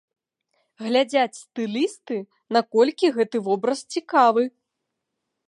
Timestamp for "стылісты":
1.41-2.17